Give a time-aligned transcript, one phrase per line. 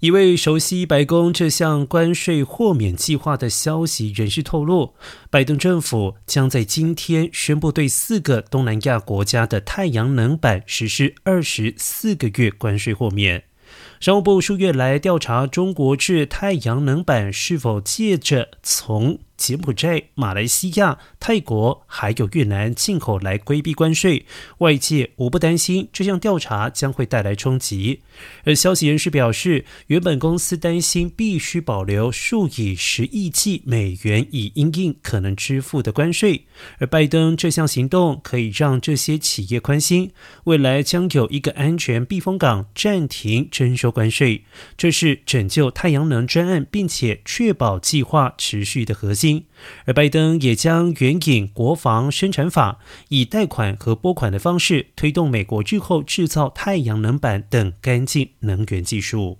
[0.00, 4.94] 一位熟悉白宫这项关税豁免计划的消息人士透露，
[5.30, 13.44] 拜登政府将在今天宣布对四个东南亚国家的太阳能板实施二十四个月关税豁免。
[13.98, 19.18] 商务部数月来调查中国制太阳能板是否借着从。
[19.36, 24.24] 柬埔寨、马来西亚、泰国还有越南进口来规避关税，
[24.58, 28.02] 外界无不担心这项调查将会带来冲击。
[28.44, 36.46] 而消息人士表示，原本公司担心必须保留数以十亿计美元以应应可能支付的关税，
[36.78, 40.12] 而拜登这项行动可以让这些企业宽心，
[40.44, 44.44] 未来将有一个安全避风港，暂停征收关税。
[44.78, 49.25] 这是拯救太阳能专案，并且确保计划持续的核心。
[49.84, 59.38] 而拜登也将援引国防生产法，以贷款和拨款的方式推动美国日后制造太阳能板等干净能源技术。